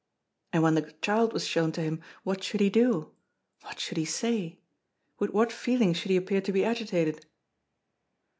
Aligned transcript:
And 0.51 0.63
when 0.63 0.73
the 0.73 0.93
child 1.03 1.31
was 1.31 1.45
shown 1.45 1.71
to 1.73 1.81
him, 1.81 2.01
what 2.23 2.43
should 2.43 2.59
he 2.59 2.71
do? 2.71 3.11
What 3.61 3.79
should 3.79 3.97
he 3.97 4.05
say? 4.05 4.57
With 5.19 5.29
what 5.29 5.51
feeling 5.51 5.93
should 5.93 6.09
he 6.09 6.17
appear 6.17 6.41
to 6.41 6.51
be 6.51 6.65
agitated? 6.65 7.27